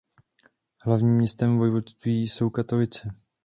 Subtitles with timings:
[0.81, 3.15] Hlavním městem vojvodství jsou Katovice.